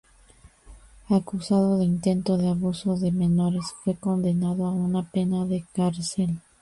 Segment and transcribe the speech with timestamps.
[1.09, 6.41] Acusado de intento de abuso de menores, fue condenado a una pena de cárcel.